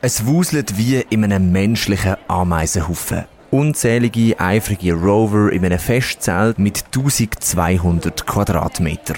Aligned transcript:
Es 0.00 0.26
wuselt 0.26 0.78
wie 0.78 1.04
in 1.10 1.24
einem 1.24 1.50
menschlichen 1.50 2.14
Ameisenhaufen. 2.28 3.24
Unzählige 3.50 4.38
eifrige 4.38 4.92
Rover 4.92 5.50
in 5.50 5.64
einem 5.64 5.80
Festzelt 5.80 6.60
mit 6.60 6.84
1200 6.94 8.24
Quadratmeter. 8.24 9.16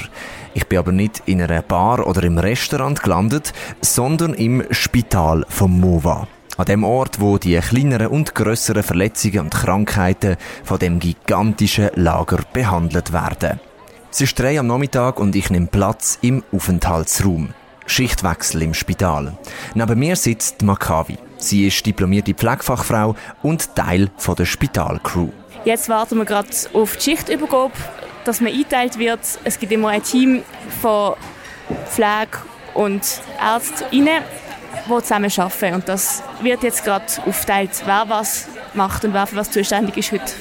Ich 0.54 0.66
bin 0.68 0.78
aber 0.78 0.92
nicht 0.92 1.22
in 1.26 1.42
einer 1.42 1.60
Bar 1.60 2.06
oder 2.06 2.22
im 2.22 2.38
Restaurant 2.38 3.02
gelandet, 3.02 3.52
sondern 3.82 4.32
im 4.32 4.64
Spital 4.70 5.44
vom 5.50 5.78
MOVA. 5.78 6.26
An 6.56 6.64
dem 6.64 6.82
Ort, 6.82 7.20
wo 7.20 7.36
die 7.36 7.58
kleineren 7.58 8.06
und 8.06 8.34
grösseren 8.34 8.82
Verletzungen 8.82 9.40
und 9.40 9.54
Krankheiten 9.54 10.36
von 10.64 10.78
dem 10.78 10.98
gigantischen 10.98 11.90
Lager 11.94 12.38
behandelt 12.54 13.12
werden. 13.12 13.60
Es 14.10 14.22
ist 14.22 14.38
drei 14.38 14.58
am 14.58 14.68
Nachmittag 14.68 15.20
und 15.20 15.36
ich 15.36 15.50
nehme 15.50 15.66
Platz 15.66 16.18
im 16.22 16.42
Aufenthaltsraum. 16.52 17.50
Schichtwechsel 17.90 18.62
im 18.62 18.74
Spital. 18.74 19.36
Neben 19.74 19.98
mir 19.98 20.16
sitzt 20.16 20.62
Makavi. 20.62 21.18
Sie 21.38 21.66
ist 21.66 21.84
diplomierte 21.84 22.34
Pflegefachfrau 22.34 23.14
und 23.42 23.74
Teil 23.74 24.10
von 24.16 24.36
der 24.36 24.46
Spitalcrew. 24.46 25.28
Jetzt 25.64 25.88
warten 25.88 26.16
wir 26.18 26.24
gerade 26.24 26.48
auf 26.72 26.96
die 26.96 27.02
Schichtübergabe, 27.02 27.72
dass 28.24 28.40
man 28.40 28.52
eingeteilt 28.52 28.98
wird. 28.98 29.20
Es 29.44 29.58
gibt 29.58 29.72
immer 29.72 29.88
ein 29.88 30.02
Team 30.02 30.42
von 30.80 31.14
Pflege 31.86 32.38
und 32.74 33.02
Ärzten, 33.40 33.86
die 33.90 35.02
zusammen 35.02 35.32
arbeiten. 35.36 35.74
Und 35.74 35.88
das 35.88 36.22
wird 36.42 36.62
jetzt 36.62 36.84
gerade 36.84 37.04
aufgeteilt, 37.26 37.70
wer 37.84 38.04
was 38.08 38.48
macht 38.74 39.04
und 39.04 39.14
wer 39.14 39.26
für 39.26 39.36
was 39.36 39.50
zuständig 39.50 39.96
ist 39.96 40.12
heute. 40.12 40.32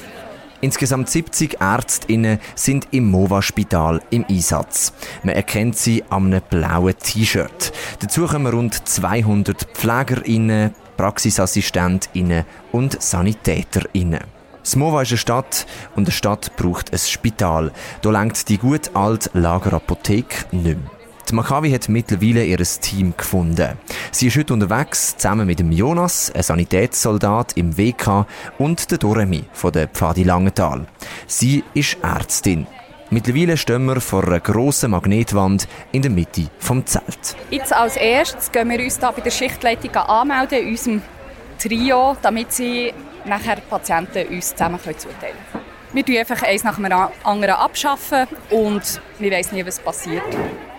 Insgesamt 0.60 1.08
70 1.08 1.60
Ärztinnen 1.60 2.38
sind 2.54 2.88
im 2.90 3.10
MOVA-Spital 3.10 4.02
im 4.10 4.26
Einsatz. 4.28 4.92
Man 5.22 5.34
erkennt 5.34 5.76
sie 5.76 6.04
an 6.10 6.26
einem 6.26 6.42
blauen 6.50 6.94
T-Shirt. 6.98 7.72
Dazu 8.00 8.26
kommen 8.26 8.46
rund 8.46 8.86
200 8.86 9.64
Pflegerinnen, 9.74 10.74
Praxisassistentinnen 10.96 12.44
und 12.72 13.00
Sanitäterinnen. 13.00 14.20
Das 14.62 14.76
MOVA 14.76 15.02
ist 15.02 15.12
eine 15.12 15.18
Stadt 15.18 15.66
und 15.96 16.04
eine 16.04 16.12
Stadt 16.12 16.54
braucht 16.56 16.92
ein 16.92 16.98
Spital. 16.98 17.72
Da 18.02 18.10
lenkt 18.10 18.48
die 18.50 18.58
gut 18.58 18.90
alte 18.94 19.30
Lagerapotheke 19.32 20.54
nicht 20.54 20.78
mehr. 20.78 20.99
Die 21.30 21.36
Makavi 21.36 21.70
hat 21.70 21.88
mittlerweile 21.88 22.44
ihr 22.44 22.58
Team 22.58 23.14
gefunden. 23.16 23.78
Sie 24.10 24.26
ist 24.26 24.36
heute 24.36 24.52
unterwegs, 24.52 25.16
zusammen 25.16 25.46
mit 25.46 25.60
dem 25.60 25.70
Jonas, 25.70 26.32
ein 26.34 26.42
Sanitätssoldat 26.42 27.52
im 27.56 27.78
WK 27.78 28.26
und 28.58 28.90
der 28.90 28.98
Doremi 28.98 29.44
von 29.52 29.70
der 29.70 29.86
Pfadi 29.86 30.24
Langenthal. 30.24 30.86
Sie 31.28 31.62
ist 31.72 31.98
Ärztin. 32.02 32.66
Mittlerweile 33.10 33.56
stehen 33.56 33.84
wir 33.84 34.00
vor 34.00 34.24
einer 34.24 34.40
grossen 34.40 34.90
Magnetwand 34.90 35.68
in 35.92 36.02
der 36.02 36.10
Mitte 36.10 36.48
vom 36.58 36.84
Zelt. 36.84 37.36
Jetzt 37.50 37.72
als 37.72 37.96
erstes 37.96 38.50
gehen 38.50 38.68
wir 38.68 38.80
uns 38.80 38.98
da 38.98 39.12
bei 39.12 39.20
der 39.20 39.30
Schichtleitung 39.30 39.94
anmelden, 39.94 40.66
unserem 40.66 41.02
Trio, 41.60 42.16
damit 42.22 42.52
sie 42.52 42.92
nachher 43.24 43.54
die 43.54 43.62
Patienten 43.70 44.26
uns 44.34 44.50
zusammen 44.50 44.80
zuteilen 44.80 45.36
können. 45.52 45.64
Wir 45.92 46.04
tun 46.04 46.16
einfach 46.16 46.42
eins 46.42 46.64
nach 46.64 46.74
dem 46.74 46.86
anderen 47.22 47.54
abschaffen 47.54 48.26
und 48.50 49.00
wir 49.20 49.30
wissen 49.30 49.54
nie, 49.54 49.64
was 49.64 49.78
passiert. 49.78 50.24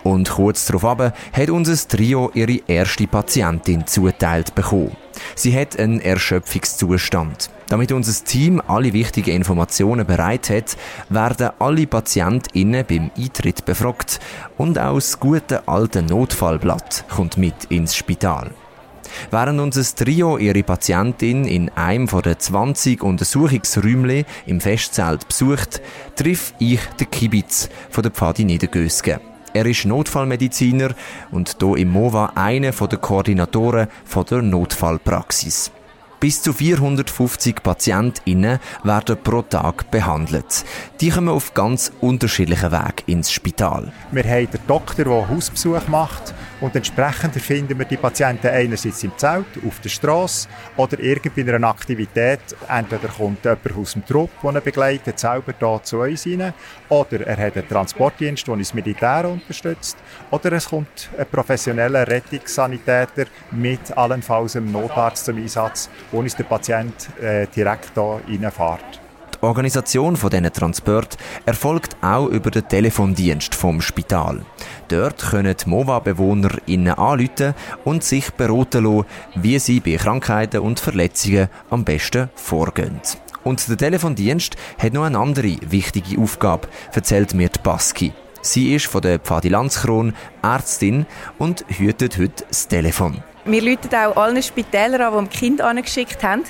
Und 0.02 0.30
kurz 0.30 0.66
darauf 0.66 1.12
hat 1.32 1.50
unser 1.50 1.76
Trio 1.88 2.30
ihre 2.34 2.60
erste 2.66 3.06
Patientin 3.06 3.86
zuteilt 3.86 4.54
bekommen. 4.54 4.96
Sie 5.34 5.56
hat 5.56 5.78
einen 5.78 6.00
Erschöpfungszustand. 6.00 7.50
Damit 7.68 7.92
unser 7.92 8.24
Team 8.24 8.60
alle 8.66 8.92
wichtigen 8.92 9.30
Informationen 9.30 10.06
bereit 10.06 10.50
hat, 10.50 10.76
werden 11.08 11.50
alle 11.58 11.86
PatientInnen 11.86 12.84
beim 12.86 13.10
Eintritt 13.16 13.64
befragt 13.64 14.20
und 14.58 14.78
auch 14.78 14.96
das 14.96 15.18
gute 15.18 15.66
alte 15.66 16.02
Notfallblatt 16.02 17.04
kommt 17.08 17.38
mit 17.38 17.64
ins 17.70 17.94
Spital. 17.94 18.50
Während 19.30 19.60
unser 19.60 19.84
Trio 19.94 20.38
ihre 20.38 20.62
Patientin 20.62 21.44
in 21.44 21.70
einem 21.70 22.08
von 22.08 22.22
den 22.22 22.38
20 22.38 23.02
Untersuchungsräumchen 23.02 24.24
im 24.46 24.60
Festzelt 24.60 25.28
besucht, 25.28 25.80
trifft 26.16 26.54
ich 26.58 26.80
den 26.98 27.10
Kibitz 27.10 27.68
von 27.90 28.02
der 28.02 28.12
Pfadi 28.12 28.44
Niedergösgen. 28.44 29.31
Er 29.54 29.66
ist 29.66 29.84
Notfallmediziner 29.84 30.94
und 31.30 31.56
hier 31.60 31.76
im 31.76 31.90
MOVA 31.90 32.32
einer 32.34 32.72
der 32.72 32.98
Koordinatoren 32.98 33.88
der 34.30 34.42
Notfallpraxis. 34.42 35.70
Bis 36.20 36.40
zu 36.40 36.52
450 36.52 37.62
PatientInnen 37.62 38.60
werden 38.84 39.16
pro 39.22 39.42
Tag 39.42 39.90
behandelt. 39.90 40.64
Die 41.00 41.10
kommen 41.10 41.28
auf 41.28 41.52
ganz 41.52 41.92
unterschiedlichen 42.00 42.70
Weg 42.70 43.02
ins 43.06 43.32
Spital. 43.32 43.92
Wir 44.12 44.24
haben 44.24 44.50
den 44.50 44.60
Doktor, 44.68 45.04
der 45.04 45.28
Hausbesuch 45.28 45.88
macht 45.88 46.32
und 46.62 46.76
entsprechend 46.76 47.34
finden 47.34 47.76
wir 47.78 47.84
die 47.84 47.96
Patienten 47.96 48.46
einerseits 48.46 49.02
im 49.02 49.12
Zelt, 49.18 49.46
auf 49.66 49.80
der 49.80 49.88
Straße 49.88 50.48
oder 50.76 50.98
irgendwie 50.98 51.40
in 51.40 51.50
einer 51.50 51.68
Aktivität. 51.68 52.40
Entweder 52.68 53.08
kommt 53.08 53.44
jemand 53.44 53.76
aus 53.76 53.92
dem 53.92 54.06
Trupp, 54.06 54.30
der 54.42 54.54
ihn 54.54 54.62
begleitet, 54.62 55.18
selber 55.18 55.52
hier 55.58 55.80
zu 55.82 55.98
uns 55.98 56.26
rein, 56.26 56.54
oder 56.88 57.26
er 57.26 57.46
hat 57.46 57.56
einen 57.56 57.68
Transportdienst, 57.68 58.46
der 58.46 58.54
uns 58.54 58.72
Militär 58.74 59.28
unterstützt, 59.28 59.96
oder 60.30 60.52
es 60.52 60.68
kommt 60.68 61.10
ein 61.18 61.26
professioneller 61.26 62.06
Rettungssanitäter 62.06 63.26
mit 63.50 63.96
allenfalls 63.96 64.56
einem 64.56 64.70
Notarzt 64.70 65.24
zum 65.24 65.38
Einsatz, 65.38 65.90
wo 66.12 66.20
uns 66.20 66.36
der 66.36 66.44
Patient 66.44 67.08
äh, 67.20 67.46
direkt 67.48 67.92
hier 67.94 68.20
reinfährt. 68.40 69.01
Die 69.42 69.46
Organisation 69.48 70.14
von 70.14 70.30
diesen 70.30 70.52
Transport 70.52 71.16
erfolgt 71.46 71.96
auch 72.00 72.28
über 72.28 72.52
den 72.52 72.68
Telefondienst 72.68 73.56
vom 73.56 73.80
Spital. 73.80 74.42
Dort 74.86 75.18
können 75.18 75.56
MOVA-Bewohner 75.66 76.50
anrufen 76.96 77.54
und 77.84 78.04
sich 78.04 78.30
beraten 78.30 78.84
lassen, 78.84 79.04
wie 79.34 79.58
sie 79.58 79.80
bei 79.80 79.96
Krankheiten 79.96 80.60
und 80.60 80.78
Verletzungen 80.78 81.48
am 81.70 81.84
besten 81.84 82.30
vorgehen. 82.36 83.00
Und 83.42 83.68
der 83.68 83.76
Telefondienst 83.76 84.54
hat 84.78 84.92
noch 84.92 85.02
eine 85.02 85.18
andere 85.18 85.56
wichtige 85.66 86.20
Aufgabe, 86.20 86.68
erzählt 86.92 87.34
mir 87.34 87.48
die 87.48 87.58
Baski. 87.58 88.12
Sie 88.42 88.74
ist 88.74 88.86
von 88.86 89.02
der 89.02 89.18
Pfadi 89.18 89.48
Landskron 89.48 90.14
Ärztin 90.42 91.04
und 91.38 91.64
hütet 91.66 92.16
heute 92.16 92.44
das 92.48 92.68
Telefon. 92.68 93.24
Wir 93.44 93.62
rufen 93.62 93.94
auch 93.94 94.16
allen 94.16 94.42
Spitälern 94.42 95.14
an, 95.14 95.28
die 95.28 95.36
Kind 95.36 95.60
angeschickt 95.60 96.22
haben, 96.22 96.44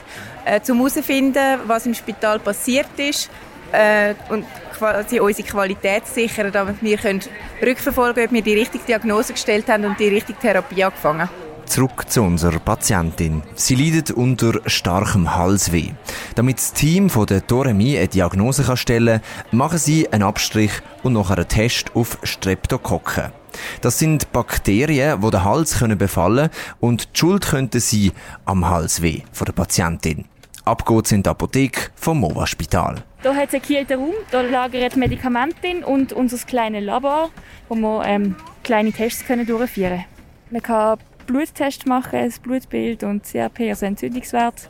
äh, 0.45 0.61
um 0.71 0.79
herauszufinden, 0.79 1.61
was 1.67 1.87
im 1.87 1.95
Spital 1.95 2.39
passiert 2.39 2.89
ist 2.99 3.31
äh, 3.73 4.15
und 4.29 4.45
quasi 4.79 5.21
unsere 5.21 5.49
Qualität 5.49 6.07
sichern, 6.07 6.53
damit 6.53 6.83
wir 6.83 6.99
können 6.99 7.21
rückverfolgen 7.63 8.15
können, 8.15 8.27
ob 8.27 8.33
wir 8.33 8.43
die 8.43 8.55
richtige 8.55 8.85
Diagnose 8.85 9.33
gestellt 9.33 9.69
haben 9.69 9.85
und 9.85 9.99
die 9.99 10.09
richtige 10.09 10.39
Therapie 10.39 10.85
angefangen 10.85 11.29
Zurück 11.67 12.05
zu 12.09 12.23
unserer 12.23 12.59
Patientin. 12.59 13.43
Sie 13.55 13.75
leidet 13.75 14.11
unter 14.11 14.61
starkem 14.67 15.35
Halsweh. 15.35 15.93
Damit 16.35 16.59
das 16.59 16.73
Team 16.73 17.11
von 17.11 17.27
der 17.27 17.41
Doremi 17.41 17.97
eine 17.97 18.09
Diagnose 18.09 18.65
kann 18.65 18.77
stellen 18.77 19.21
kann, 19.21 19.59
machen 19.59 19.79
sie 19.79 20.13
einen 20.13 20.23
Abstrich 20.23 20.73
und 21.03 21.15
noch 21.15 21.31
einen 21.31 21.49
Test 21.49 21.95
auf 21.95 22.19
Streptokokken. 22.23 23.33
Das 23.81 23.99
sind 23.99 24.33
Bakterien, 24.33 25.21
die 25.21 25.31
den 25.31 25.45
Hals 25.45 25.79
können 25.79 25.99
befallen 25.99 26.51
und 26.81 27.15
die 27.15 27.19
Schuld 27.19 27.47
könnte 27.47 27.81
sein 27.81 28.13
am 28.45 28.69
Halsweh 28.69 29.23
von 29.33 29.45
der 29.47 29.53
Patientin. 29.53 30.27
Ab 30.65 30.87
geht's 30.87 31.11
in 31.11 31.23
die 31.23 31.29
Apotheke 31.29 31.91
vom 31.97 32.21
MOVA-Spital. 32.21 33.03
Hier 33.23 33.35
hat 33.35 33.49
es 33.49 33.55
einen 33.55 33.63
gekielten 33.63 33.99
Raum, 33.99 34.15
da 34.31 34.43
lagern 34.43 34.93
Medikamente 34.97 35.85
und 35.85 36.13
unser 36.13 36.39
kleines 36.39 36.85
Labor, 36.85 37.31
wo 37.69 37.75
wir 37.75 38.05
ähm, 38.05 38.37
kleine 38.63 38.93
Tests 38.93 39.25
können 39.25 39.45
durchführen 39.47 39.91
können. 39.91 40.05
Man 40.51 40.63
kann 40.63 40.99
Bluttest 41.27 41.87
machen, 41.87 42.19
ein 42.19 42.33
Blutbild 42.43 43.03
und 43.05 43.25
CRP, 43.25 43.71
also 43.71 43.87
Entzündungswert, 43.87 44.69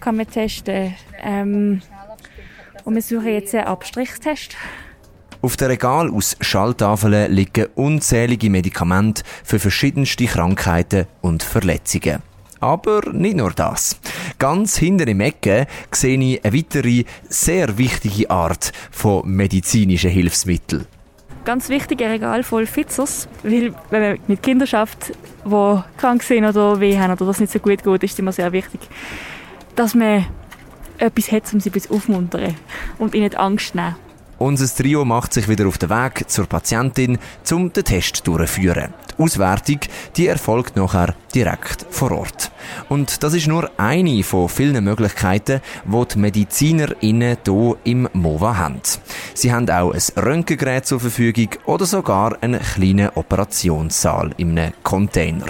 kann 0.00 0.16
man 0.16 0.28
testen. 0.28 0.94
Ähm, 1.22 1.82
und 2.84 2.94
wir 2.94 3.02
suchen 3.02 3.28
jetzt 3.28 3.54
einen 3.54 3.66
Abstrichstest. 3.66 4.56
Auf 5.40 5.56
dem 5.56 5.68
Regal 5.68 6.10
aus 6.10 6.36
Schalltafeln 6.40 7.30
liegen 7.30 7.66
unzählige 7.74 8.48
Medikamente 8.48 9.24
für 9.42 9.58
verschiedenste 9.58 10.24
Krankheiten 10.26 11.06
und 11.20 11.42
Verletzungen. 11.42 12.22
Aber 12.60 13.02
nicht 13.12 13.36
nur 13.36 13.50
das. 13.50 13.98
Ganz 14.38 14.78
hinter 14.78 15.06
im 15.06 15.20
Ecke 15.20 15.66
sehe 15.90 16.18
ich 16.18 16.44
eine 16.44 16.54
weitere, 16.54 17.04
sehr 17.28 17.76
wichtige 17.76 18.30
Art 18.30 18.72
von 18.90 19.28
medizinischen 19.28 20.10
Hilfsmitteln. 20.10 20.86
Ganz 21.44 21.68
wichtiger 21.68 22.08
Regal 22.08 22.42
voll 22.42 22.66
Fitzers, 22.66 23.28
weil 23.42 23.74
wenn 23.90 24.02
man 24.02 24.18
mit 24.26 24.42
Kindern 24.42 24.66
schafft, 24.66 25.12
die 25.44 25.82
krank 25.98 26.22
sind 26.22 26.44
oder 26.44 26.80
weh 26.80 26.98
haben 26.98 27.12
oder 27.12 27.26
was 27.26 27.38
nicht 27.38 27.52
so 27.52 27.58
gut 27.58 27.84
geht, 27.84 28.02
ist 28.02 28.12
es 28.14 28.18
immer 28.18 28.32
sehr 28.32 28.50
wichtig, 28.52 28.80
dass 29.76 29.94
man 29.94 30.24
etwas 30.96 31.30
hat, 31.32 31.52
um 31.52 31.60
sie 31.60 31.70
ein 31.70 31.82
aufmuntern 31.90 32.54
und 32.98 33.14
ihnen 33.14 33.28
die 33.28 33.36
Angst 33.36 33.72
zu 33.72 33.76
nehmen. 33.76 33.96
Unser 34.38 34.74
Trio 34.74 35.04
macht 35.04 35.32
sich 35.32 35.48
wieder 35.48 35.66
auf 35.66 35.78
den 35.78 35.90
Weg 35.90 36.28
zur 36.28 36.46
Patientin, 36.46 37.18
um 37.52 37.72
den 37.72 37.84
Test 37.84 38.26
durchzuführen. 38.26 38.94
Die 39.16 39.22
Auswertung, 39.22 39.80
die 40.16 40.26
erfolgt 40.26 40.76
nachher 40.76 41.14
direkt 41.34 41.86
vor 41.90 42.10
Ort. 42.12 42.43
Und 42.88 43.22
das 43.22 43.34
ist 43.34 43.46
nur 43.46 43.70
eine 43.76 44.22
von 44.22 44.48
vielen 44.48 44.84
Möglichkeiten, 44.84 45.60
die 45.84 46.08
die 46.08 46.18
MedizinerInnen 46.18 47.38
hier 47.44 47.76
im 47.84 48.08
MOVA 48.12 48.56
haben. 48.56 48.80
Sie 49.34 49.52
haben 49.52 49.68
auch 49.70 49.92
ein 49.92 50.22
Röntgengerät 50.22 50.86
zur 50.86 51.00
Verfügung 51.00 51.48
oder 51.66 51.86
sogar 51.86 52.36
einen 52.40 52.60
kleinen 52.60 53.10
Operationssaal 53.14 54.32
in 54.36 54.58
einem 54.58 54.72
Container. 54.82 55.46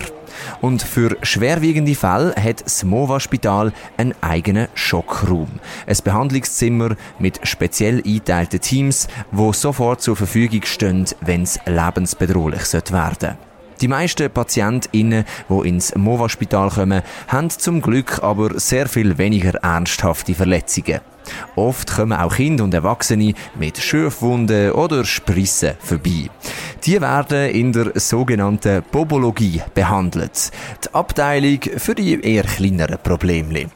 Und 0.60 0.82
für 0.82 1.16
schwerwiegende 1.22 1.94
Fälle 1.94 2.34
hat 2.36 2.64
das 2.64 2.84
MOVA-Spital 2.84 3.72
einen 3.96 4.14
eigenen 4.20 4.69
Schockraum. 4.75 5.48
Ein 5.87 5.96
Behandlungszimmer 6.02 6.96
mit 7.19 7.40
speziell 7.46 8.02
eingeteilten 8.04 8.60
Teams, 8.60 9.08
wo 9.30 9.52
sofort 9.52 10.02
zur 10.02 10.16
Verfügung 10.16 10.62
stehen, 10.64 11.06
wenn 11.20 11.42
es 11.42 11.60
lebensbedrohlich 11.66 12.72
werden 12.72 12.87
sollte. 12.87 13.38
Die 13.84 13.88
meisten 13.88 14.31
PatientInnen, 14.31 15.26
die 15.50 15.69
ins 15.69 15.94
MOVA-Spital 15.94 16.70
kommen, 16.70 17.02
haben 17.28 17.50
zum 17.50 17.82
Glück 17.82 18.22
aber 18.22 18.58
sehr 18.58 18.88
viel 18.88 19.19
weniger 19.19 19.56
ernsthafte 19.56 20.32
Verletzungen. 20.32 21.00
Oft 21.54 21.94
kommen 21.94 22.19
auch 22.19 22.34
Kinder 22.34 22.64
und 22.64 22.72
Erwachsene 22.72 23.34
mit 23.58 23.76
Schürfwunden 23.76 24.72
oder 24.72 25.04
Sprissen 25.04 25.75
vorbei. 25.81 26.31
Die 26.86 26.98
werden 26.98 27.50
in 27.50 27.75
der 27.75 27.92
sogenannten 28.00 28.82
Bobologie 28.90 29.60
behandelt. 29.75 30.50
Die 30.82 30.94
Abteilung 30.94 31.60
für 31.76 31.94
die 31.94 32.19
eher 32.22 32.44
kleineren 32.44 32.96
Probleme. 33.02 33.66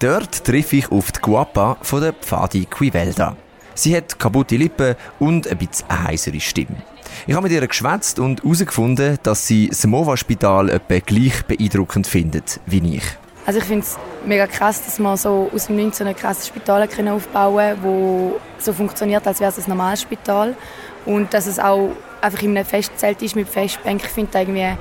Dort 0.00 0.44
treffe 0.44 0.76
ich 0.76 0.92
auf 0.92 1.12
die 1.12 1.20
Guapa 1.22 1.78
von 1.80 2.02
der 2.02 2.12
Pfadi 2.12 2.66
Quivelda. 2.66 3.34
Sie 3.76 3.94
hat 3.94 4.18
kaputte 4.18 4.56
Lippen 4.56 4.96
und 5.18 5.46
ein 5.46 5.58
bisschen 5.58 5.88
eine 5.90 6.04
heisere 6.04 6.40
Stimme. 6.40 6.82
Ich 7.26 7.34
habe 7.34 7.42
mit 7.42 7.52
ihr 7.52 7.66
geschwätzt 7.66 8.18
und 8.18 8.42
herausgefunden, 8.42 9.18
dass 9.22 9.46
sie 9.46 9.68
das 9.68 9.86
MOVA-Spital 9.86 10.70
etwa 10.70 10.98
gleich 10.98 11.44
beeindruckend 11.44 12.06
findet 12.06 12.58
wie 12.64 12.96
ich. 12.96 13.04
Also 13.44 13.58
ich 13.58 13.66
finde 13.66 13.84
es 13.84 13.98
mega 14.24 14.46
krass, 14.46 14.82
dass 14.82 14.98
man 14.98 15.18
so 15.18 15.50
aus 15.54 15.66
dem 15.66 15.76
19 15.76 16.06
ein 16.06 16.16
krasses 16.16 16.48
Spital 16.48 16.88
aufbauen 17.10 17.80
können, 17.82 18.32
das 18.56 18.64
so 18.64 18.72
funktioniert, 18.72 19.26
als 19.26 19.40
wäre 19.40 19.50
es 19.50 19.58
ein 19.58 19.68
normales 19.68 20.00
Spital. 20.00 20.56
Und 21.04 21.34
dass 21.34 21.46
es 21.46 21.58
auch 21.58 21.90
einfach 22.22 22.42
in 22.42 22.56
einem 22.56 22.64
Festzelt 22.64 23.20
ist 23.20 23.36
mit 23.36 23.46
Festbänken. 23.46 24.06
Ich 24.06 24.12
finde 24.12 24.38
irgendwie, 24.38 24.72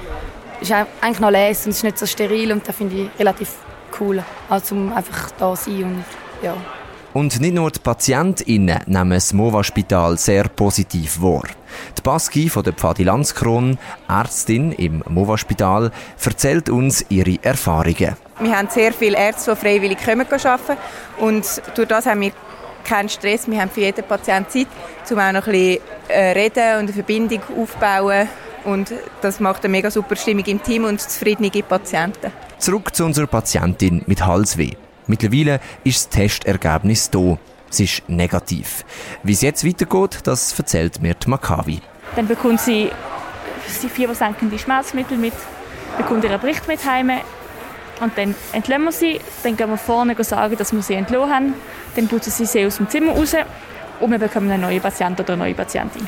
ist 0.62 0.72
eigentlich 0.72 1.20
noch 1.20 1.32
leer 1.32 1.50
und 1.50 1.52
es 1.52 1.68
ist 1.68 1.84
nicht 1.84 1.98
so 1.98 2.06
steril 2.06 2.54
und 2.54 2.66
das 2.66 2.76
finde 2.76 2.96
ich 2.96 3.20
relativ 3.20 3.52
cool, 4.00 4.24
also 4.50 4.74
um 4.74 4.94
einfach 4.94 5.32
da 5.32 5.54
zu 5.54 5.70
sein 5.70 5.84
und 5.84 6.06
ja. 6.42 6.56
Und 7.16 7.40
nicht 7.40 7.54
nur 7.54 7.72
die 7.72 7.80
PatientInnen 7.80 8.82
nehmen 8.88 9.12
das 9.12 9.32
MOVA-Spital 9.32 10.18
sehr 10.18 10.50
positiv 10.50 11.22
wahr. 11.22 11.44
Die 11.98 12.02
Baski 12.02 12.50
von 12.50 12.62
der 12.62 12.74
Pfadi 12.74 13.04
Landskron, 13.04 13.78
Ärztin 14.10 14.74
im 14.74 15.02
MOVA-Spital, 15.08 15.92
erzählt 16.22 16.70
uns 16.70 17.06
ihre 17.08 17.42
Erfahrungen. 17.42 18.18
Wir 18.42 18.58
haben 18.58 18.68
sehr 18.70 18.92
viele 18.92 19.16
Ärzte, 19.16 19.56
die 19.56 19.62
freiwillig 19.62 19.98
kommen 20.04 20.28
arbeiten 20.30 20.78
und 21.18 21.62
durch 21.76 21.88
das 21.88 22.06
haben 22.06 22.20
wir 22.20 22.34
keinen 22.84 23.08
Stress. 23.08 23.48
Wir 23.48 23.62
haben 23.62 23.70
für 23.70 23.80
jeden 23.80 24.04
Patienten 24.04 24.50
Zeit, 24.50 24.68
um 25.10 25.18
auch 25.18 25.32
noch 25.32 25.48
ein 25.48 25.54
bisschen 25.54 25.80
äh, 26.10 26.32
reden 26.32 26.74
und 26.74 26.80
eine 26.80 26.94
Verbindung 26.94 27.40
aufzubauen. 27.58 28.28
Und 28.66 28.94
das 29.22 29.40
macht 29.40 29.64
eine 29.64 29.72
mega 29.72 29.90
super 29.90 30.18
Stimmung 30.18 30.44
im 30.48 30.62
Team 30.62 30.84
und 30.84 31.00
zufriedene 31.00 31.50
Patienten. 31.64 32.34
Zurück 32.58 32.94
zu 32.94 33.06
unserer 33.06 33.28
Patientin 33.28 34.04
mit 34.06 34.26
Halsweh. 34.26 34.74
Mittlerweile 35.08 35.60
ist 35.84 36.08
das 36.08 36.10
Testergebnis 36.10 37.10
da. 37.10 37.38
Es 37.70 37.80
ist 37.80 38.04
negativ. 38.08 38.86
Wie 39.24 39.34
es 39.34 39.42
jetzt 39.42 39.66
weitergeht, 39.66 40.20
das 40.24 40.58
erzählt 40.58 41.02
mir 41.02 41.14
die 41.14 41.30
Makavi. 41.30 41.82
Dann 42.16 42.28
bekommt 42.28 42.62
sie, 42.62 42.90
sie 43.68 43.90
fiebersenkende 43.90 44.58
Schmerzmittel 44.58 45.18
mit, 45.18 45.34
bekommt 45.98 46.24
ihren 46.24 46.40
Bericht 46.40 46.68
mit 46.68 46.86
heim 46.86 47.12
und 48.02 48.18
dann 48.18 48.36
entlassen 48.54 48.84
wir 48.84 48.92
sie. 48.92 49.20
Dann 49.44 49.58
gehen 49.58 49.70
wir 49.70 49.78
vorne 49.78 50.22
sagen, 50.24 50.56
dass 50.58 50.74
wir 50.74 50.82
sie 50.82 50.94
entlassen 50.94 51.34
haben. 51.34 51.54
Dann 51.96 52.08
putzen 52.08 52.32
sie 52.32 52.46
sie 52.46 52.66
aus 52.66 52.78
dem 52.78 52.90
Zimmer 52.90 53.14
raus 53.14 53.36
und 54.00 54.12
wir 54.12 54.20
bekommen 54.20 54.50
einen 54.50 54.62
neuen 54.62 54.82
Patienten 54.82 55.22
oder 55.22 55.34
eine 55.34 55.44
neue 55.44 55.54
Patientin. 55.54 56.08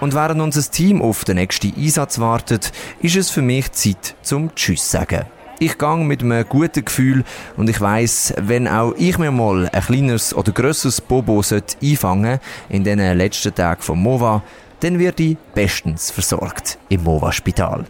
Und 0.00 0.14
während 0.14 0.40
unser 0.40 0.70
Team 0.70 1.00
auf 1.00 1.24
den 1.24 1.36
nächsten 1.36 1.74
Einsatz 1.74 2.18
wartet, 2.18 2.72
ist 3.00 3.16
es 3.16 3.30
für 3.30 3.42
mich 3.42 3.72
Zeit 3.72 4.14
zum 4.22 4.54
Tschüss 4.54 4.90
sagen. 4.90 5.24
Ich 5.58 5.78
gehe 5.78 5.96
mit 5.96 6.22
einem 6.22 6.46
guten 6.46 6.84
Gefühl 6.84 7.24
und 7.56 7.70
ich 7.70 7.80
weiß, 7.80 8.34
wenn 8.42 8.68
auch 8.68 8.92
ich 8.98 9.16
mir 9.16 9.30
mal 9.30 9.70
ein 9.72 9.80
kleines 9.80 10.34
oder 10.34 10.52
grösseres 10.52 11.00
Bobo 11.00 11.42
einfangen 11.82 12.40
in 12.68 12.84
den 12.84 12.98
letzten 13.16 13.54
Tagen 13.54 13.80
vom 13.80 14.02
MOVA, 14.02 14.42
dann 14.80 14.98
werde 14.98 15.22
ich 15.22 15.38
bestens 15.54 16.10
versorgt 16.10 16.78
im 16.90 17.04
MOVA-Spital. 17.04 17.86